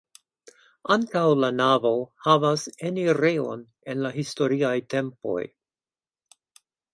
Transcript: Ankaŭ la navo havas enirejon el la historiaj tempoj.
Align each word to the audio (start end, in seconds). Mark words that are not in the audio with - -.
Ankaŭ 0.93 1.21
la 1.41 1.51
navo 1.57 1.91
havas 2.27 2.63
enirejon 2.89 3.61
el 3.93 4.03
la 4.07 4.13
historiaj 4.17 4.73
tempoj. 4.95 5.39